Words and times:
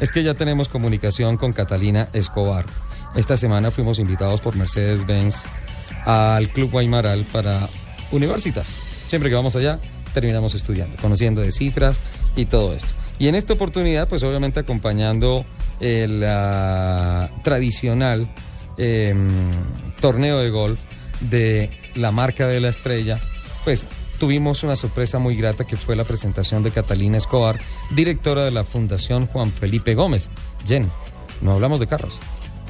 Es 0.00 0.10
que 0.10 0.22
ya 0.22 0.34
tenemos 0.34 0.68
comunicación 0.68 1.36
con 1.36 1.52
Catalina 1.52 2.08
Escobar. 2.14 2.64
Esta 3.14 3.36
semana 3.36 3.70
fuimos 3.70 3.98
invitados 3.98 4.40
por 4.40 4.56
Mercedes-Benz 4.56 5.36
al 6.06 6.48
Club 6.48 6.70
Guaymaral 6.70 7.24
para 7.24 7.68
universitas. 8.10 8.68
Siempre 9.06 9.28
que 9.28 9.36
vamos 9.36 9.56
allá, 9.56 9.78
terminamos 10.14 10.54
estudiando, 10.54 10.96
conociendo 11.02 11.42
de 11.42 11.52
cifras 11.52 12.00
y 12.34 12.46
todo 12.46 12.74
esto. 12.74 12.94
Y 13.18 13.28
en 13.28 13.34
esta 13.34 13.52
oportunidad, 13.52 14.08
pues 14.08 14.22
obviamente 14.22 14.60
acompañando 14.60 15.44
el 15.80 16.24
ah, 16.26 17.28
tradicional 17.42 18.32
em, 18.78 19.28
torneo 20.00 20.38
de 20.38 20.48
golf 20.50 20.80
de 21.20 21.70
la 21.94 22.10
marca 22.10 22.46
de 22.46 22.60
la 22.60 22.70
estrella, 22.70 23.18
pues 23.64 23.86
tuvimos 24.18 24.62
una 24.62 24.76
sorpresa 24.76 25.18
muy 25.18 25.36
grata 25.36 25.66
que 25.66 25.76
fue 25.76 25.96
la 25.96 26.04
presentación 26.04 26.62
de 26.62 26.70
Catalina 26.70 27.18
Escobar, 27.18 27.58
directora 27.90 28.44
de 28.44 28.50
la 28.50 28.64
Fundación 28.64 29.26
Juan 29.26 29.50
Felipe 29.52 29.94
Gómez. 29.94 30.30
Jen, 30.66 30.90
no 31.40 31.52
hablamos 31.52 31.80
de 31.80 31.86
carros. 31.86 32.18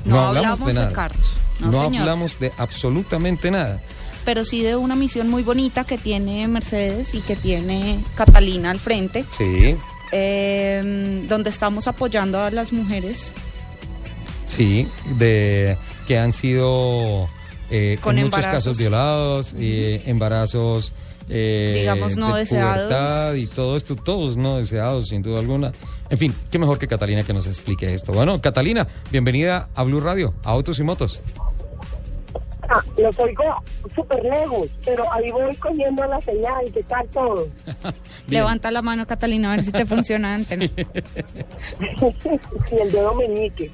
No, 0.05 0.20
hablamos, 0.20 0.65
de, 0.65 0.73
nada. 0.73 0.93
carros. 0.93 1.35
No, 1.60 1.82
hablamos 1.82 2.38
de 2.38 2.52
absolutamente 2.57 3.51
nada. 3.51 3.82
Pero 4.24 4.45
sí 4.45 4.62
de 4.62 4.77
una 4.77 4.96
misión 4.96 5.29
muy 5.29 5.43
bonita 5.43 5.85
que 5.85 5.99
tiene 5.99 6.46
Mercedes 6.49 7.15
y 7.15 7.21
que 7.21 7.37
tiene 7.37 8.02
Catalina 8.15 8.71
al 8.71 8.79
frente, 8.79 9.24
Sí, 9.37 9.77
eh, 10.12 11.24
donde 11.29 11.51
estamos 11.51 11.87
apoyando 11.87 12.40
a 12.43 12.51
las 12.51 12.73
mujeres 12.73 13.34
sí, 14.51 14.88
de 15.16 15.77
que 16.07 16.18
han 16.18 16.32
sido 16.32 17.29
eh, 17.71 17.99
Con 18.01 18.18
en 18.18 18.24
muchos 18.24 18.38
embarazos. 18.38 18.65
casos 18.65 18.79
violados, 18.79 19.54
eh, 19.59 20.02
embarazos 20.07 20.93
eh, 21.29 21.77
Digamos, 21.80 22.16
no 22.16 22.35
de 22.35 22.40
deseados. 22.40 23.37
y 23.38 23.46
todo 23.46 23.77
esto, 23.77 23.95
todos 23.95 24.37
no 24.37 24.57
deseados, 24.57 25.09
sin 25.09 25.23
duda 25.23 25.38
alguna. 25.38 25.73
En 26.09 26.18
fin, 26.18 26.35
qué 26.51 26.59
mejor 26.59 26.79
que 26.79 26.88
Catalina 26.88 27.23
que 27.23 27.32
nos 27.32 27.46
explique 27.46 27.95
esto. 27.95 28.10
Bueno, 28.12 28.40
Catalina, 28.40 28.87
bienvenida 29.12 29.68
a 29.77 29.85
Blue 29.85 30.01
Radio, 30.01 30.35
a 30.45 30.51
Autos 30.51 30.79
y 30.80 30.82
Motos. 30.82 31.21
Ah, 32.73 32.80
los 32.99 33.18
oigo 33.18 33.43
súper 33.95 34.23
lejos, 34.24 34.68
pero 34.84 35.05
ahí 35.12 35.29
voy 35.32 35.55
cogiendo 35.57 36.05
la 36.07 36.21
señal. 36.21 36.65
¿Qué 36.73 36.82
tal 36.84 37.05
todo? 37.09 37.49
Levanta 38.29 38.71
la 38.71 38.80
mano, 38.82 39.07
Catalina, 39.09 39.52
a 39.52 39.57
ver 39.57 39.65
si 39.65 39.73
te 39.73 39.84
funciona 39.87 40.34
antes. 40.34 40.60
y 40.60 40.71
el 42.80 42.93
dedo 42.93 43.12
meñique. 43.15 43.71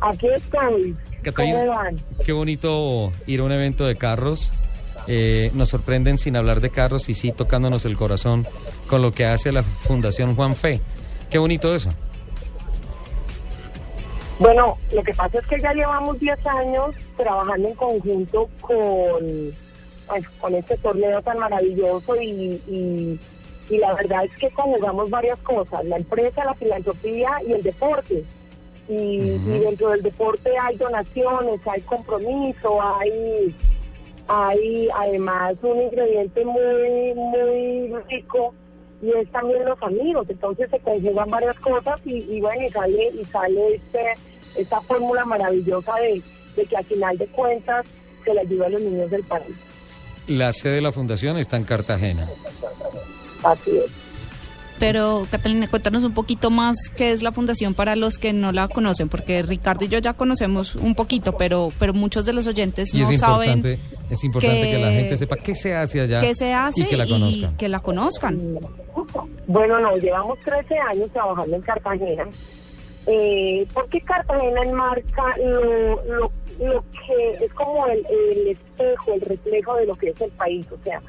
Aquí 0.00 0.28
estoy. 0.34 0.96
¿Cómo 1.30 1.36
Catalina, 1.36 1.66
van? 1.66 1.96
qué 2.24 2.32
bonito 2.32 3.12
ir 3.26 3.40
a 3.40 3.44
un 3.44 3.52
evento 3.52 3.86
de 3.86 3.96
carros. 3.96 4.52
Eh, 5.06 5.50
nos 5.54 5.68
sorprenden 5.68 6.18
sin 6.18 6.36
hablar 6.36 6.60
de 6.60 6.70
carros 6.70 7.08
y 7.08 7.14
sí 7.14 7.32
tocándonos 7.32 7.84
el 7.84 7.96
corazón 7.96 8.46
con 8.86 9.02
lo 9.02 9.12
que 9.12 9.26
hace 9.26 9.52
la 9.52 9.62
Fundación 9.62 10.34
Juan 10.34 10.54
Fe. 10.54 10.80
Qué 11.30 11.38
bonito 11.38 11.74
eso. 11.74 11.90
Bueno, 14.38 14.76
lo 14.92 15.02
que 15.02 15.14
pasa 15.14 15.38
es 15.38 15.46
que 15.46 15.60
ya 15.60 15.72
llevamos 15.72 16.18
10 16.18 16.46
años 16.46 16.94
trabajando 17.16 17.68
en 17.68 17.74
conjunto 17.74 18.48
con, 18.60 19.52
pues, 20.08 20.28
con 20.40 20.54
este 20.54 20.76
torneo 20.78 21.22
tan 21.22 21.38
maravilloso 21.38 22.16
y, 22.20 22.60
y, 22.66 23.20
y 23.70 23.78
la 23.78 23.94
verdad 23.94 24.24
es 24.24 24.36
que 24.38 24.50
conjugamos 24.50 25.10
varias 25.10 25.38
cosas, 25.40 25.84
la 25.84 25.96
empresa, 25.96 26.44
la 26.44 26.54
filantropía 26.54 27.30
y 27.46 27.52
el 27.52 27.62
deporte. 27.62 28.24
Y, 28.88 28.92
y 28.94 29.58
dentro 29.60 29.90
del 29.90 30.02
deporte 30.02 30.50
hay 30.60 30.76
donaciones, 30.76 31.60
hay 31.66 31.80
compromiso, 31.82 32.82
hay, 32.82 33.54
hay 34.28 34.88
además 34.94 35.54
un 35.62 35.82
ingrediente 35.82 36.44
muy, 36.44 37.14
muy 37.14 38.02
rico 38.10 38.54
y 39.00 39.10
es 39.10 39.30
también 39.30 39.64
los 39.64 39.82
amigos, 39.82 40.26
entonces 40.28 40.70
se 40.70 40.78
conjugan 40.78 41.30
varias 41.30 41.58
cosas 41.58 42.00
y, 42.04 42.18
y 42.18 42.40
bueno, 42.40 42.66
y 42.66 42.70
sale, 42.70 43.08
y 43.20 43.24
sale 43.24 43.74
este, 43.74 44.04
esta 44.56 44.80
fórmula 44.82 45.24
maravillosa 45.24 45.94
de, 45.96 46.22
de 46.56 46.66
que 46.66 46.76
al 46.76 46.84
final 46.84 47.18
de 47.18 47.26
cuentas 47.26 47.86
se 48.24 48.34
le 48.34 48.40
ayuda 48.40 48.66
a 48.66 48.68
los 48.68 48.80
niños 48.80 49.10
del 49.10 49.24
país. 49.24 49.56
La 50.28 50.52
sede 50.52 50.76
de 50.76 50.80
la 50.82 50.92
fundación 50.92 51.36
está 51.36 51.56
en 51.56 51.64
Cartagena. 51.64 52.28
Así 53.42 53.76
es. 53.78 54.01
Pero, 54.82 55.28
Catalina, 55.30 55.68
cuéntanos 55.68 56.02
un 56.02 56.12
poquito 56.12 56.50
más 56.50 56.76
qué 56.96 57.12
es 57.12 57.22
la 57.22 57.30
fundación 57.30 57.72
para 57.72 57.94
los 57.94 58.18
que 58.18 58.32
no 58.32 58.50
la 58.50 58.66
conocen, 58.66 59.08
porque 59.08 59.40
Ricardo 59.44 59.84
y 59.84 59.88
yo 59.88 60.00
ya 60.00 60.12
conocemos 60.14 60.74
un 60.74 60.96
poquito, 60.96 61.36
pero, 61.36 61.68
pero 61.78 61.94
muchos 61.94 62.26
de 62.26 62.32
los 62.32 62.48
oyentes 62.48 62.92
Y 62.92 63.00
no 63.02 63.08
es 63.10 63.20
saben 63.20 63.64
es 64.10 64.24
importante 64.24 64.60
que, 64.60 64.70
que- 64.72 64.78
la 64.78 64.90
gente 64.90 65.16
sepa 65.16 65.36
qué 65.36 65.54
se 65.54 65.72
hace 65.76 66.00
allá 66.00 66.18
qué 66.18 66.34
se 66.34 66.52
hace 66.52 66.82
y 66.82 66.86
que 66.86 66.96
la 66.96 67.06
conozcan. 67.06 67.56
que 67.56 67.68
la 67.68 67.78
conozcan. 67.78 68.38
Bueno, 69.46 69.78
no, 69.78 69.96
llevamos 69.98 70.36
13 70.44 70.76
años 70.78 71.08
trabajando 71.12 71.54
en 71.54 71.62
Cartagena. 71.62 72.24
Eh, 73.06 73.64
porque 73.72 74.00
Cartagena 74.00 74.62
enmarca 74.64 75.36
lo, 75.38 76.02
lo, 76.06 76.32
lo 76.60 76.84
que 76.90 77.44
es 77.44 77.52
como 77.54 77.86
el, 77.86 78.04
el 78.10 78.48
espejo, 78.48 79.14
el 79.14 79.20
reflejo 79.20 79.76
de 79.76 79.86
lo 79.86 79.94
que 79.94 80.08
es 80.10 80.20
el 80.20 80.30
país. 80.32 80.66
O 80.72 80.78
sea, 80.84 81.00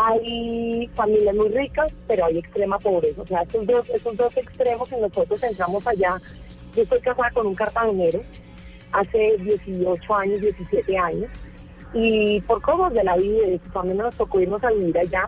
hay 0.00 0.88
familias 0.94 1.34
muy 1.34 1.48
ricas, 1.48 1.92
pero 2.06 2.26
hay 2.26 2.38
extrema 2.38 2.78
pobreza. 2.78 3.20
O 3.20 3.26
sea, 3.26 3.42
estos 3.42 3.66
dos, 3.66 3.88
estos 3.90 4.16
dos 4.16 4.36
extremos 4.36 4.88
que 4.88 4.96
nosotros 4.96 5.42
entramos 5.42 5.84
allá. 5.88 6.20
Yo 6.76 6.84
estoy 6.84 7.00
casada 7.00 7.30
con 7.32 7.48
un 7.48 7.56
cartagenero 7.56 8.22
hace 8.92 9.36
18 9.38 10.14
años, 10.14 10.40
17 10.40 10.96
años. 10.96 11.28
Y 11.94 12.40
por 12.42 12.62
cosas 12.62 12.92
de 12.94 13.02
la 13.02 13.16
vida, 13.16 13.58
familia 13.72 14.04
nos 14.04 14.14
tocó 14.14 14.40
irnos 14.40 14.62
a 14.62 14.70
vivir 14.70 14.96
allá 14.98 15.24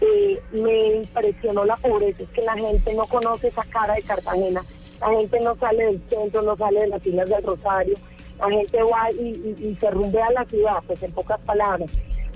eh, 0.00 0.40
me 0.52 0.96
impresionó 0.96 1.64
la 1.64 1.76
pobreza, 1.76 2.22
es 2.22 2.28
que 2.30 2.42
la 2.42 2.54
gente 2.54 2.94
no 2.94 3.04
conoce 3.06 3.48
esa 3.48 3.64
cara 3.64 3.94
de 3.94 4.02
Cartagena, 4.02 4.64
la 4.98 5.10
gente 5.10 5.40
no 5.40 5.54
sale 5.56 5.84
del 5.84 6.02
centro, 6.08 6.40
no 6.40 6.56
sale 6.56 6.80
de 6.80 6.86
las 6.86 7.06
islas 7.06 7.28
del 7.28 7.42
Rosario, 7.42 7.96
la 8.38 8.48
gente 8.48 8.82
va 8.82 9.10
y 9.10 9.76
se 9.78 9.90
rumbea 9.90 10.24
a 10.26 10.32
la 10.32 10.44
ciudad, 10.46 10.82
pues 10.86 11.02
en 11.02 11.12
pocas 11.12 11.38
palabras, 11.42 11.90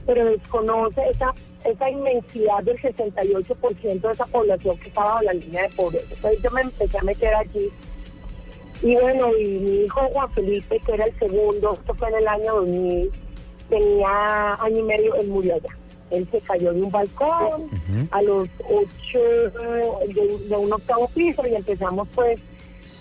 pero 0.07 0.25
desconoce 0.25 1.03
esa, 1.11 1.35
esa 1.65 1.91
inmensidad 1.91 2.63
del 2.63 2.81
68% 2.81 4.01
de 4.01 4.13
esa 4.13 4.27
población 4.27 4.79
que 4.79 4.89
estaba 4.89 5.15
bajo 5.15 5.23
la 5.23 5.35
línea 5.35 5.63
de 5.63 5.69
pobreza. 5.71 6.15
Entonces 6.15 6.43
yo 6.43 6.51
me 6.51 6.61
empecé 6.63 6.99
a 6.99 7.03
meter 7.03 7.35
allí 7.35 7.71
y 8.85 8.95
bueno, 8.97 9.35
y 9.39 9.47
mi 9.47 9.85
hijo 9.85 10.01
Juan 10.13 10.31
Felipe, 10.33 10.79
que 10.81 10.93
era 10.93 11.07
el 11.07 11.19
segundo, 11.19 11.73
esto 11.73 11.95
fue 11.95 12.09
en 12.09 12.17
el 12.17 12.29
año 12.29 12.55
2000, 12.57 13.11
tenía 13.71 14.55
año 14.61 14.79
y 14.79 14.83
medio, 14.83 15.15
él 15.15 15.29
murió 15.29 15.55
allá. 15.55 15.79
Él 16.11 16.29
se 16.31 16.39
cayó 16.43 16.71
de 16.73 16.83
un 16.83 16.91
balcón 16.91 17.71
a 18.11 18.21
los 18.21 18.47
ocho 18.69 19.19
de, 19.19 20.39
de 20.49 20.57
un 20.57 20.73
octavo 20.73 21.09
piso 21.15 21.47
y 21.47 21.55
empezamos 21.55 22.07
pues 22.15 22.39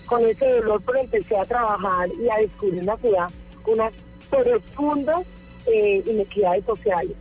con 0.06 0.24
ese 0.24 0.46
dolor, 0.46 0.80
pero 0.86 1.00
empecé 1.00 1.36
a 1.36 1.44
trabajar 1.44 2.08
y 2.18 2.30
a 2.30 2.36
descubrir 2.36 2.82
una 2.82 2.96
ciudad 2.96 3.28
con 3.62 3.74
unas 3.74 3.92
profundas 4.30 5.26
eh, 5.66 6.02
inequidades 6.06 6.64
sociales. 6.64 7.16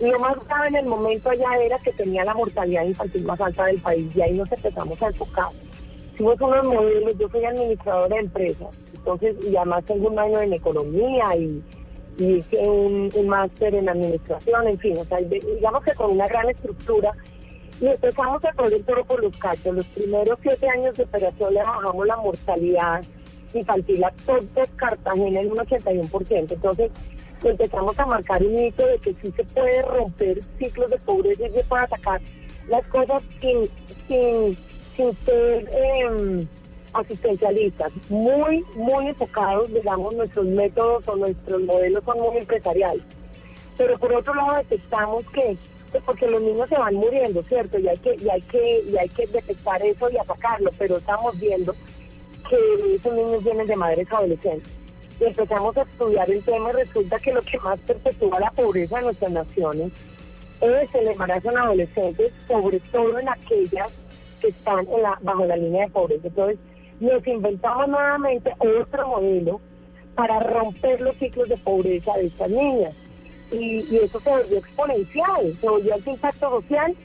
Lo 0.00 0.18
más 0.18 0.34
grave 0.46 0.68
en 0.68 0.76
el 0.76 0.86
momento 0.86 1.30
allá 1.30 1.56
era 1.64 1.78
que 1.78 1.92
tenía 1.92 2.24
la 2.24 2.34
mortalidad 2.34 2.84
infantil 2.84 3.24
más 3.24 3.40
alta 3.40 3.66
del 3.66 3.80
país 3.80 4.14
y 4.16 4.20
ahí 4.20 4.36
nos 4.36 4.50
empezamos 4.50 5.00
a 5.00 5.06
enfocar. 5.06 5.46
Hicimos 6.12 6.40
unos 6.40 6.66
modelos, 6.66 7.16
yo 7.18 7.28
soy 7.28 7.44
administradora 7.44 8.16
de 8.16 8.22
empresas, 8.22 8.76
entonces, 8.96 9.36
y 9.44 9.56
además 9.56 9.84
tengo 9.84 10.08
un 10.08 10.18
año 10.18 10.40
en 10.40 10.52
economía 10.52 11.36
y, 11.36 11.62
hice 12.18 12.68
un, 12.68 13.10
máster 13.26 13.74
en 13.74 13.88
administración, 13.88 14.68
en 14.68 14.78
fin, 14.78 14.98
o 14.98 15.04
sea, 15.04 15.18
digamos 15.18 15.82
que 15.82 15.94
con 15.94 16.12
una 16.12 16.26
gran 16.28 16.48
estructura. 16.50 17.12
Y 17.80 17.86
empezamos 17.86 18.44
a 18.44 18.52
correr 18.52 18.82
todo 18.84 19.02
por 19.04 19.22
los 19.22 19.36
cachos. 19.38 19.74
Los 19.74 19.86
primeros 19.86 20.38
siete 20.42 20.68
años 20.68 20.96
de 20.96 21.02
operación 21.02 21.54
le 21.54 21.60
bajamos 21.60 22.06
la 22.06 22.16
mortalidad 22.16 23.02
infantil 23.54 24.04
a 24.04 24.12
todo 24.24 24.40
Cartagena 24.76 25.40
en 25.40 25.50
un 25.50 25.58
81%. 25.58 26.52
Entonces 26.52 26.90
empezamos 27.50 27.98
a 27.98 28.06
marcar 28.06 28.42
un 28.42 28.58
hito 28.58 28.86
de 28.86 28.98
que 28.98 29.14
sí 29.14 29.32
se 29.36 29.44
puede 29.44 29.82
romper 29.82 30.40
ciclos 30.58 30.90
de 30.90 30.98
pobreza 30.98 31.46
y 31.46 31.50
se 31.50 31.64
puede 31.64 31.84
atacar 31.84 32.20
las 32.68 32.86
cosas 32.86 33.22
sin, 33.40 33.68
sin, 34.06 34.56
sin 34.94 35.12
ser 35.24 35.68
em, 35.72 36.46
asistencialistas, 36.92 37.92
muy, 38.08 38.64
muy 38.76 39.08
enfocados, 39.08 39.72
digamos, 39.72 40.14
nuestros 40.14 40.46
métodos 40.46 41.08
o 41.08 41.16
nuestros 41.16 41.62
modelos 41.62 42.04
son 42.04 42.18
muy 42.18 42.38
empresariales. 42.38 43.02
Pero 43.76 43.98
por 43.98 44.12
otro 44.12 44.34
lado 44.34 44.56
detectamos 44.58 45.24
que 45.32 45.56
porque 46.00 46.26
los 46.26 46.40
niños 46.40 46.68
se 46.68 46.76
van 46.76 46.94
muriendo, 46.94 47.42
¿cierto? 47.42 47.78
Y 47.78 47.88
hay 47.88 47.98
que, 47.98 48.14
y 48.14 48.28
hay 48.28 48.40
que, 48.42 48.80
y 48.80 48.96
hay 48.96 49.08
que 49.10 49.26
detectar 49.26 49.82
eso 49.82 50.10
y 50.10 50.16
atacarlo, 50.16 50.70
pero 50.78 50.96
estamos 50.96 51.38
viendo 51.38 51.74
que 52.48 52.94
esos 52.94 53.12
niños 53.12 53.44
vienen 53.44 53.66
de 53.66 53.76
madres 53.76 54.10
adolescentes. 54.10 54.70
Empezamos 55.24 55.76
a 55.76 55.82
estudiar 55.82 56.28
el 56.28 56.42
tema 56.42 56.72
resulta 56.72 57.18
que 57.20 57.32
lo 57.32 57.42
que 57.42 57.58
más 57.60 57.78
perpetúa 57.80 58.40
la 58.40 58.50
pobreza 58.50 58.98
en 58.98 59.04
nuestras 59.04 59.30
naciones 59.30 59.92
es 60.60 60.94
el 60.94 61.08
embarazo 61.08 61.50
en 61.50 61.58
adolescentes, 61.58 62.32
sobre 62.48 62.80
todo 62.80 63.18
en 63.18 63.28
aquellas 63.28 63.88
que 64.40 64.48
están 64.48 64.86
en 64.88 65.02
la, 65.02 65.18
bajo 65.22 65.46
la 65.46 65.56
línea 65.56 65.86
de 65.86 65.92
pobreza. 65.92 66.26
Entonces, 66.26 66.58
nos 66.98 67.24
inventamos 67.26 67.88
nuevamente 67.88 68.52
otro 68.58 69.08
modelo 69.08 69.60
para 70.16 70.40
romper 70.40 71.00
los 71.00 71.14
ciclos 71.16 71.48
de 71.48 71.56
pobreza 71.56 72.12
de 72.14 72.26
estas 72.26 72.50
niñas. 72.50 72.94
Y, 73.52 73.86
y 73.90 73.98
eso 73.98 74.20
se 74.20 74.30
volvió 74.30 74.58
exponencial, 74.58 75.56
se 75.60 75.68
volvió 75.68 75.94
el 75.94 76.08
impacto 76.08 76.50
social 76.50 76.96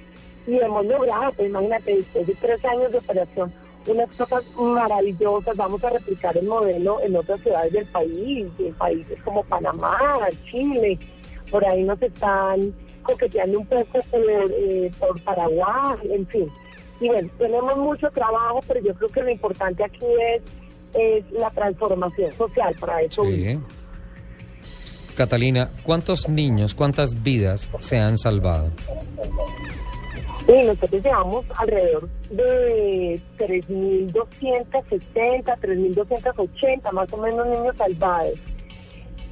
y 0.47 0.57
hemos 0.57 0.85
logrado, 0.85 1.31
pues 1.33 1.49
imagínate, 1.49 1.97
después 1.97 2.25
de 2.27 2.35
tres 2.35 2.65
años 2.65 2.91
de 2.91 2.97
operación, 2.97 3.53
unas 3.87 4.09
cosas 4.15 4.43
maravillosas. 4.55 5.55
Vamos 5.55 5.83
a 5.83 5.89
replicar 5.89 6.37
el 6.37 6.47
modelo 6.47 7.01
en 7.01 7.15
otras 7.15 7.41
ciudades 7.41 7.73
del 7.73 7.85
país, 7.87 8.47
en 8.59 8.73
países 8.75 9.21
como 9.23 9.43
Panamá, 9.43 9.97
Chile, 10.45 10.99
por 11.49 11.65
ahí 11.65 11.83
nos 11.83 12.01
están 12.01 12.73
coqueteando 13.03 13.59
un 13.59 13.65
poco 13.65 13.99
por, 14.11 14.21
eh, 14.51 14.91
por 14.99 15.21
Paraguay, 15.21 15.97
en 16.11 16.27
fin. 16.27 16.51
Y 16.99 17.07
bueno, 17.07 17.29
tenemos 17.37 17.77
mucho 17.77 18.09
trabajo, 18.11 18.59
pero 18.67 18.81
yo 18.81 18.93
creo 18.95 19.09
que 19.09 19.21
lo 19.21 19.29
importante 19.29 19.83
aquí 19.83 20.05
es, 20.35 20.41
es 20.95 21.31
la 21.31 21.49
transformación 21.51 22.31
social 22.33 22.75
para 22.79 23.01
eso. 23.01 23.23
Catalina, 25.15 25.71
¿cuántos 25.83 26.29
niños, 26.29 26.75
cuántas 26.75 27.23
vidas 27.23 27.69
se 27.79 27.97
han 27.97 28.17
salvado? 28.17 28.71
Y 30.47 30.65
nosotros 30.65 31.03
llevamos 31.03 31.45
alrededor 31.55 32.09
de 32.29 33.19
3.260, 33.37 35.43
3.280 35.43 36.91
más 36.93 37.11
o 37.11 37.17
menos 37.17 37.47
niños 37.47 37.75
salvados. 37.75 38.39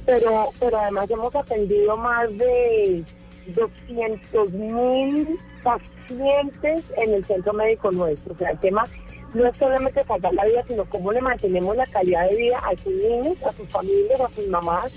Pero, 0.04 0.50
pero 0.60 0.78
además 0.78 1.10
hemos 1.10 1.34
atendido 1.34 1.96
más 1.96 2.28
de 2.36 3.02
200.000 3.48 5.38
pacientes 5.62 6.84
en 6.98 7.14
el 7.14 7.24
centro 7.24 7.54
médico 7.54 7.90
nuestro. 7.90 8.34
O 8.34 8.36
sea, 8.36 8.50
el 8.50 8.58
tema 8.58 8.84
no 9.32 9.46
es 9.46 9.56
solamente 9.56 10.02
salvar 10.02 10.34
la 10.34 10.44
vida, 10.44 10.62
sino 10.68 10.84
cómo 10.84 11.12
le 11.12 11.22
mantenemos 11.22 11.74
la 11.76 11.86
calidad 11.86 12.28
de 12.28 12.36
vida 12.36 12.58
a 12.58 12.76
sus 12.76 12.92
niños, 12.92 13.42
a 13.42 13.52
sus 13.52 13.66
familias, 13.70 14.20
a 14.20 14.28
sus 14.34 14.46
mamás 14.48 14.92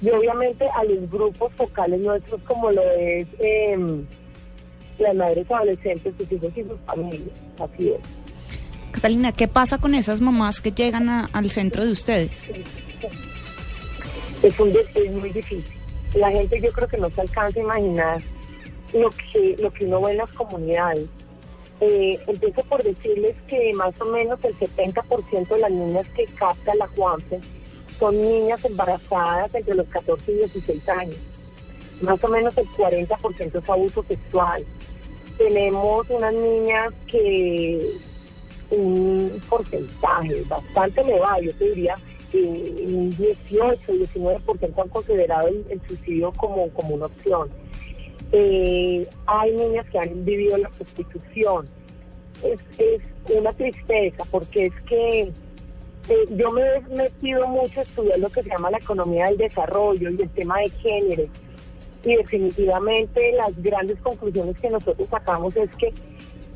y 0.00 0.08
obviamente 0.10 0.68
a 0.72 0.84
los 0.84 1.10
grupos 1.10 1.52
focales 1.54 2.00
nuestros 2.00 2.40
como 2.42 2.70
lo 2.70 2.82
es... 2.92 3.26
Eh, 3.40 4.06
las 4.98 5.14
madres 5.14 5.50
adolescentes, 5.50 6.14
sus 6.18 6.32
hijos 6.32 6.52
y 6.56 6.64
sus 6.64 6.80
familias. 6.86 7.38
Así 7.58 7.90
es. 7.90 8.00
Catalina, 8.92 9.32
¿qué 9.32 9.48
pasa 9.48 9.78
con 9.78 9.94
esas 9.94 10.20
mamás 10.20 10.60
que 10.60 10.72
llegan 10.72 11.08
al 11.08 11.50
centro 11.50 11.84
de 11.84 11.92
ustedes? 11.92 12.48
Es, 14.42 14.58
un, 14.58 14.70
es 14.70 15.12
muy 15.12 15.30
difícil. 15.30 15.64
La 16.14 16.30
gente 16.30 16.60
yo 16.60 16.72
creo 16.72 16.88
que 16.88 16.96
no 16.96 17.10
se 17.10 17.20
alcanza 17.20 17.60
a 17.60 17.62
imaginar 17.62 18.22
lo 18.94 19.10
que, 19.10 19.56
lo 19.60 19.70
que 19.72 19.84
uno 19.84 20.00
ve 20.00 20.12
en 20.12 20.18
las 20.18 20.32
comunidades. 20.32 21.06
Eh, 21.80 22.18
empiezo 22.26 22.64
por 22.64 22.82
decirles 22.82 23.36
que 23.46 23.72
más 23.74 24.00
o 24.00 24.06
menos 24.06 24.42
el 24.44 24.58
70% 24.58 25.48
de 25.48 25.58
las 25.58 25.70
niñas 25.70 26.08
que 26.08 26.24
capta 26.24 26.74
la 26.74 26.88
Juanfe 26.88 27.38
son 28.00 28.20
niñas 28.20 28.64
embarazadas 28.64 29.54
entre 29.54 29.74
los 29.74 29.86
14 29.88 30.32
y 30.32 30.34
16 30.38 30.88
años. 30.88 31.16
Más 32.00 32.22
o 32.24 32.28
menos 32.28 32.56
el 32.58 32.66
40% 32.66 33.62
es 33.62 33.70
abuso 33.70 34.04
sexual 34.08 34.64
tenemos 35.38 36.10
unas 36.10 36.34
niñas 36.34 36.92
que 37.06 37.80
un 38.70 39.40
porcentaje 39.48 40.42
bastante 40.46 41.00
elevado, 41.00 41.40
yo 41.40 41.54
te 41.54 41.64
diría, 41.70 41.94
un 42.34 43.16
18, 43.16 43.92
19% 43.92 44.82
han 44.82 44.88
considerado 44.88 45.48
el, 45.48 45.80
suicidio 45.86 46.32
como, 46.32 46.68
como 46.70 46.96
una 46.96 47.06
opción. 47.06 47.48
Eh, 48.32 49.08
hay 49.26 49.52
niñas 49.52 49.86
que 49.90 49.98
han 49.98 50.24
vivido 50.24 50.58
la 50.58 50.68
prostitución. 50.68 51.66
Es, 52.42 52.60
es 52.78 53.00
una 53.34 53.52
tristeza 53.52 54.24
porque 54.30 54.66
es 54.66 54.74
que 54.86 55.20
eh, 55.22 56.24
yo 56.30 56.50
me 56.50 56.62
he 56.62 56.80
metido 56.94 57.46
mucho 57.48 57.80
a 57.80 57.82
estudiar 57.84 58.18
lo 58.18 58.28
que 58.28 58.42
se 58.42 58.50
llama 58.50 58.70
la 58.70 58.78
economía 58.78 59.26
del 59.26 59.38
desarrollo 59.38 60.10
y 60.10 60.20
el 60.20 60.30
tema 60.30 60.58
de 60.58 60.70
género 60.70 61.24
y 62.08 62.16
definitivamente 62.16 63.32
las 63.32 63.60
grandes 63.62 64.00
conclusiones 64.00 64.58
que 64.60 64.70
nosotros 64.70 65.08
sacamos 65.08 65.54
es 65.56 65.68
que 65.76 65.92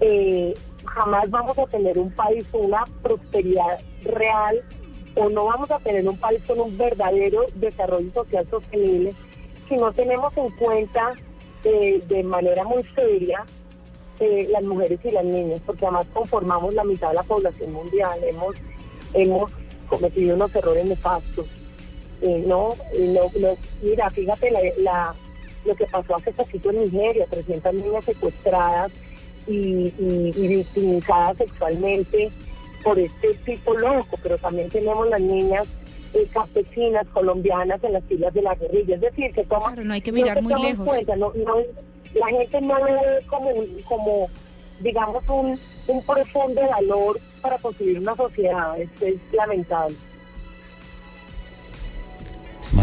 eh, 0.01 0.55
jamás 0.87 1.31
vamos 1.31 1.59
a 1.59 1.67
tener 1.67 1.99
un 1.99 2.11
país 2.11 2.45
con 2.51 2.65
una 2.65 2.85
prosperidad 3.03 3.79
real 4.03 4.63
o 5.15 5.29
no 5.29 5.45
vamos 5.45 5.71
a 5.71 5.79
tener 5.79 6.09
un 6.09 6.17
país 6.17 6.43
con 6.47 6.59
un 6.59 6.77
verdadero 6.79 7.45
desarrollo 7.57 8.11
social 8.15 8.47
sostenible 8.49 9.15
si 9.69 9.77
no 9.77 9.93
tenemos 9.93 10.35
en 10.39 10.49
cuenta 10.53 11.13
eh, 11.65 12.03
de 12.09 12.23
manera 12.23 12.65
muy 12.65 12.83
seria 12.95 13.45
eh, 14.21 14.49
las 14.51 14.65
mujeres 14.65 15.01
y 15.05 15.11
las 15.11 15.25
niñas, 15.25 15.61
porque 15.67 15.85
además 15.85 16.07
conformamos 16.13 16.73
la 16.75 16.85
mitad 16.85 17.09
de 17.09 17.15
la 17.15 17.23
población 17.25 17.73
mundial, 17.73 18.19
hemos, 18.25 18.57
hemos 19.15 19.53
cometido 19.89 20.35
unos 20.35 20.55
errores 20.55 20.85
nefastos. 20.85 21.47
no, 22.47 22.75
no, 22.99 23.57
mira, 23.83 24.09
fíjate 24.11 24.51
la 24.79 25.15
lo 25.65 25.75
que 25.75 25.87
pasó 25.87 26.17
hace 26.17 26.33
poquito 26.33 26.71
en 26.71 26.85
Nigeria, 26.85 27.27
300 27.29 27.75
niñas 27.75 28.05
secuestradas 28.05 28.93
y, 29.47 29.91
victimizadas 30.35 31.37
sexualmente 31.39 32.31
por 32.83 32.99
este 32.99 33.35
tipo 33.45 33.75
loco, 33.75 34.17
pero 34.23 34.39
también 34.39 34.69
tenemos 34.69 35.09
las 35.09 35.21
niñas 35.21 35.67
eh, 36.15 36.27
campesinas 36.33 37.07
colombianas 37.09 37.83
en 37.85 37.93
las 37.93 38.05
filas 38.05 38.35
de 38.35 38.43
la 38.43 38.55
guerrilla. 38.55 38.97
Es 38.97 39.01
decir, 39.01 39.33
que 39.33 39.45
toma, 39.45 39.75
no 39.75 39.95
hay 39.95 40.01
que 40.01 40.13
mirar 40.13 40.43
muy 40.43 40.61
lejos. 40.61 40.87
la 41.07 42.27
gente 42.27 42.61
no 42.61 42.79
lo 42.79 42.85
ve 42.85 43.25
como, 43.27 43.51
como 43.85 44.29
digamos, 44.81 45.23
un, 45.29 45.59
un 45.87 46.03
profundo 46.05 46.61
valor 46.69 47.21
para 47.41 47.59
construir 47.59 47.99
una 48.01 48.17
sociedad. 48.17 48.79
Esto 48.81 49.07
es 49.07 49.17
lamentable. 49.33 49.97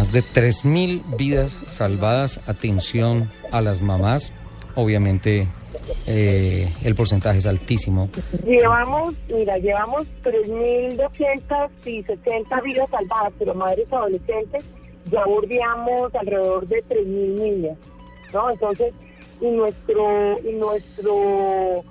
Más 0.09 0.13
de 0.13 0.23
3.000 0.23 1.17
vidas 1.17 1.59
salvadas. 1.67 2.41
Atención 2.47 3.29
a 3.51 3.61
las 3.61 3.79
mamás. 3.79 4.33
Obviamente 4.73 5.47
eh, 6.07 6.67
el 6.83 6.95
porcentaje 6.95 7.37
es 7.37 7.45
altísimo. 7.45 8.09
Llevamos, 8.43 9.13
mira, 9.31 9.59
llevamos 9.59 10.07
3.260 10.23 12.63
vidas 12.63 12.89
salvadas, 12.89 13.33
pero 13.37 13.53
madres 13.53 13.85
adolescentes 13.93 14.65
ya 15.11 15.23
bordeamos 15.25 16.15
alrededor 16.15 16.65
de 16.65 16.83
3.000 16.85 17.39
niñas, 17.39 17.77
¿no? 18.33 18.49
Entonces, 18.49 18.91
y 19.39 19.51
nuestro, 19.51 20.39
y 20.43 20.53
nuestro 20.53 21.83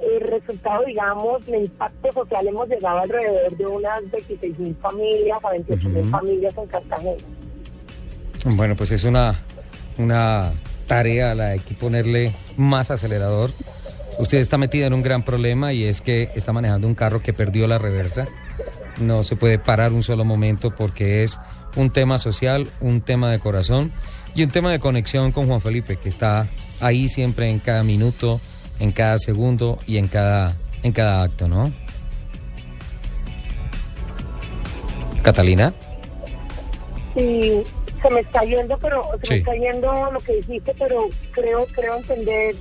el 0.00 0.10
eh, 0.10 0.18
resultado, 0.20 0.84
digamos, 0.86 1.46
el 1.48 1.64
impacto 1.64 2.12
social 2.12 2.46
hemos 2.46 2.68
llegado 2.68 3.00
alrededor 3.00 3.56
de 3.56 3.66
unas 3.66 4.02
26.000 4.04 4.76
familias 4.76 5.44
a 5.44 5.50
28.000 5.50 6.10
familias 6.10 6.56
en 6.56 6.66
Cartagena. 6.66 7.37
Bueno, 8.44 8.76
pues 8.76 8.92
es 8.92 9.04
una, 9.04 9.40
una 9.98 10.52
tarea 10.86 11.34
la 11.34 11.50
hay 11.50 11.60
que 11.60 11.74
ponerle 11.74 12.34
más 12.56 12.90
acelerador. 12.90 13.52
Usted 14.18 14.38
está 14.38 14.58
metida 14.58 14.86
en 14.86 14.94
un 14.94 15.02
gran 15.02 15.22
problema 15.22 15.72
y 15.72 15.84
es 15.84 16.00
que 16.00 16.30
está 16.34 16.52
manejando 16.52 16.88
un 16.88 16.94
carro 16.94 17.22
que 17.22 17.32
perdió 17.32 17.68
la 17.68 17.78
reversa. 17.78 18.26
No 18.98 19.22
se 19.22 19.36
puede 19.36 19.58
parar 19.58 19.92
un 19.92 20.02
solo 20.02 20.24
momento 20.24 20.74
porque 20.74 21.22
es 21.22 21.38
un 21.76 21.90
tema 21.90 22.18
social, 22.18 22.68
un 22.80 23.00
tema 23.00 23.30
de 23.30 23.38
corazón 23.38 23.92
y 24.34 24.42
un 24.42 24.50
tema 24.50 24.72
de 24.72 24.80
conexión 24.80 25.30
con 25.30 25.46
Juan 25.46 25.60
Felipe, 25.60 25.96
que 25.96 26.08
está 26.08 26.48
ahí 26.80 27.08
siempre 27.08 27.48
en 27.48 27.60
cada 27.60 27.84
minuto, 27.84 28.40
en 28.80 28.90
cada 28.90 29.18
segundo 29.18 29.78
y 29.86 29.98
en 29.98 30.08
cada, 30.08 30.56
en 30.82 30.92
cada 30.92 31.22
acto, 31.22 31.46
¿no? 31.46 31.72
Catalina. 35.22 35.72
Sí, 37.16 37.62
se 38.00 38.10
me 38.10 38.20
está 38.20 38.44
yendo, 38.44 38.78
pero 38.78 39.02
se 39.22 39.34
me 39.34 39.38
está 39.40 39.54
yendo 39.54 40.10
lo 40.10 40.20
que 40.20 40.36
dijiste, 40.36 40.74
pero 40.78 41.08
creo, 41.32 41.66
creo 41.74 41.96
entender 41.96 42.54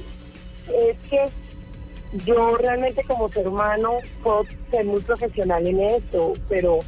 es 0.74 0.98
que 1.10 1.26
yo 2.26 2.56
realmente 2.56 3.04
como 3.04 3.30
ser 3.30 3.48
humano 3.48 4.00
puedo 4.24 4.46
ser 4.72 4.86
muy 4.86 5.02
profesional 5.02 5.66
en 5.68 5.80
esto, 5.82 6.34
pero 6.48 6.80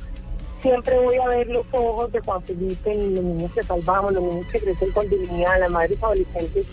siempre 0.61 0.97
voy 0.99 1.17
a 1.17 1.27
ver 1.27 1.47
los 1.47 1.65
ojos 1.71 2.11
de 2.11 2.19
Juan 2.21 2.41
Felipe 2.43 2.91
en 2.91 3.15
los 3.15 3.23
niños 3.23 3.51
que 3.53 3.63
salvamos, 3.63 4.13
los 4.13 4.23
niños 4.23 4.47
que 4.51 4.59
crecen 4.59 4.91
con 4.91 5.09
dignidad, 5.09 5.59
las 5.59 5.71
madres 5.71 6.01
adolescentes. 6.01 6.67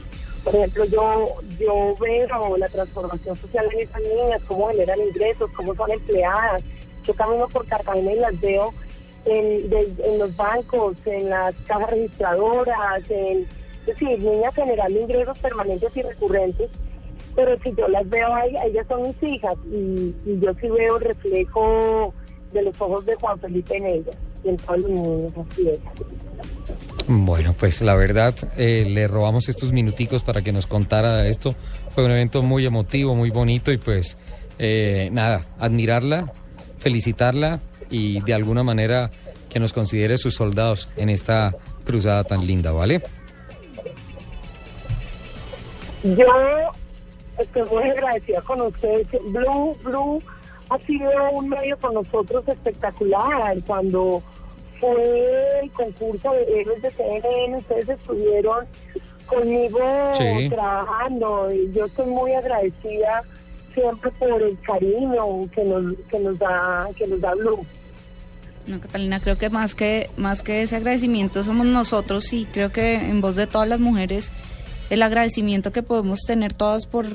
Por 0.45 0.55
ejemplo, 0.55 0.85
yo 0.85 1.37
yo 1.59 1.95
veo 1.99 2.57
la 2.57 2.69
transformación 2.69 3.37
social 3.37 3.69
en 3.73 3.81
esas 3.81 4.03
niñas, 4.03 4.43
cómo 4.47 4.69
generan 4.69 5.01
ingresos, 5.01 5.51
cómo 5.57 5.75
son 5.75 5.91
empleadas. 5.91 6.63
Yo 7.05 7.15
camino 7.15 7.49
por 7.49 7.67
Cartagena 7.67 8.13
y 8.13 8.19
las 8.19 8.41
veo 8.41 8.73
en, 9.27 10.19
los 10.19 10.35
bancos, 10.37 10.97
en 11.05 11.31
las 11.31 11.55
cajas 11.67 11.91
registradoras, 11.91 13.11
en, 13.11 13.43
es 13.43 13.87
decir, 13.87 14.23
niñas 14.23 14.55
generando 14.55 15.01
ingresos 15.01 15.39
permanentes 15.39 15.97
y 15.97 16.03
recurrentes, 16.03 16.71
pero 17.35 17.59
si 17.63 17.75
yo 17.77 17.89
las 17.89 18.09
veo 18.09 18.35
ahí, 18.35 18.55
ellas 18.65 18.87
son 18.89 19.03
mis 19.03 19.23
hijas 19.23 19.55
y, 19.71 20.15
y 20.25 20.41
yo 20.41 20.55
sí 20.61 20.69
veo 20.69 20.97
el 20.97 21.05
reflejo 21.05 22.15
de 22.53 22.63
los 22.63 22.81
ojos 22.81 23.05
de 23.05 23.15
Juan 23.17 23.39
Felipe 23.39 23.77
en 23.77 23.87
ellas 23.87 24.17
y 24.45 24.49
en 24.49 24.57
todos 24.57 24.79
los 24.81 24.91
niños, 24.91 25.33
así 25.51 25.69
es. 25.69 25.79
Bueno, 27.09 27.55
pues 27.59 27.83
la 27.83 27.95
verdad, 27.95 28.35
eh, 28.57 28.85
le 28.87 29.07
robamos 29.07 29.49
estos 29.49 29.73
minuticos 29.73 30.23
para 30.23 30.43
que 30.43 30.53
nos 30.53 30.67
contara 30.67 31.27
esto. 31.29 31.55
Fue 31.91 32.05
un 32.05 32.11
evento 32.11 32.43
muy 32.43 32.67
emotivo, 32.67 33.15
muy 33.15 33.31
bonito 33.31 33.71
y 33.71 33.79
pues 33.79 34.17
eh, 34.59 35.09
nada, 35.13 35.43
admirarla, 35.59 36.33
felicitarla 36.79 37.61
y 37.91 38.21
de 38.23 38.35
alguna 38.35 38.63
manera 38.63 39.11
que 39.49 39.59
nos 39.59 39.73
considere 39.73 40.17
sus 40.19 40.35
soldados 40.35 40.89
en 40.97 41.09
esta 41.09 41.55
cruzada 41.85 42.25
tan 42.25 42.47
linda, 42.47 42.73
¿vale? 42.73 43.03
Yo 46.03 46.27
estoy 47.39 47.63
muy 47.71 47.91
agradecida 47.91 48.41
con 48.43 48.61
ustedes. 48.61 49.09
Blue, 49.31 49.77
Blue 49.83 50.23
ha 50.71 50.79
sido 50.81 51.11
un 51.33 51.49
medio 51.49 51.77
con 51.79 51.95
nosotros 51.95 52.47
espectacular. 52.49 53.57
Cuando 53.67 54.23
fue 54.81 55.61
el 55.63 55.71
concurso 55.73 56.33
de 56.33 56.61
héroes 56.61 56.83
de 56.83 56.91
CNN, 56.91 57.57
ustedes 57.57 57.89
estuvieron 57.89 58.67
conmigo 59.27 59.81
Sí. 60.17 60.49
trabajando 60.51 61.53
y 61.53 61.73
yo 61.73 61.87
estoy 61.87 62.07
muy 62.07 62.33
agradecida 62.33 63.23
siempre 63.77 64.11
por 64.13 64.43
el 64.43 64.59
cariño 64.61 65.49
que 65.55 65.63
nos, 65.65 65.95
que 66.11 66.19
nos 66.19 66.39
da 66.39 66.89
que 66.97 67.07
nos 67.07 67.21
da 67.21 67.35
Blue. 67.35 67.65
No, 68.67 68.81
Catalina, 68.81 69.21
creo 69.21 69.39
que 69.39 69.49
más 69.51 69.75
que 69.75 70.11
más 70.17 70.43
que 70.43 70.63
ese 70.63 70.75
agradecimiento 70.77 71.45
somos 71.45 71.67
nosotros 71.67 72.33
y 72.33 72.47
creo 72.47 72.73
que 72.73 72.97
en 72.97 73.21
voz 73.21 73.37
de 73.37 73.47
todas 73.47 73.69
las 73.69 73.79
mujeres 73.79 74.33
el 74.91 75.03
agradecimiento 75.03 75.73
que 75.73 75.83
podemos 75.83 76.21
tener 76.27 76.53
todas 76.53 76.87
por 76.87 77.07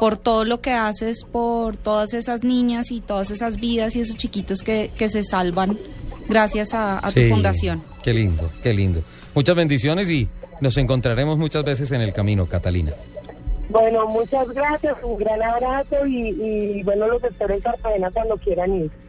por 0.00 0.16
todo 0.16 0.44
lo 0.44 0.60
que 0.60 0.72
haces, 0.72 1.24
por 1.24 1.76
todas 1.76 2.14
esas 2.14 2.42
niñas 2.44 2.90
y 2.90 3.00
todas 3.00 3.30
esas 3.30 3.58
vidas 3.60 3.96
y 3.96 4.00
esos 4.00 4.16
chiquitos 4.16 4.62
que, 4.62 4.90
que 4.96 5.10
se 5.10 5.24
salvan 5.24 5.78
gracias 6.28 6.72
a, 6.74 6.98
a 6.98 7.10
Sí, 7.10 7.22
tu 7.24 7.28
fundación. 7.28 7.82
Qué 8.02 8.12
lindo, 8.14 8.50
qué 8.62 8.72
lindo. 8.72 9.02
Muchas 9.34 9.56
bendiciones 9.56 10.08
y 10.10 10.28
nos 10.60 10.76
encontraremos 10.78 11.38
muchas 11.38 11.64
veces 11.64 11.92
en 11.92 12.00
el 12.00 12.12
camino, 12.12 12.46
Catalina. 12.46 12.92
Bueno, 13.68 14.06
muchas 14.06 14.48
gracias, 14.50 14.96
un 15.02 15.18
gran 15.18 15.42
abrazo 15.42 16.06
y, 16.06 16.28
y 16.28 16.82
bueno, 16.82 17.06
los 17.08 17.24
espero 17.24 17.54
en 17.54 17.60
Cartagena 17.60 18.10
cuando 18.10 18.36
quieran 18.36 18.74
ir. 18.74 19.03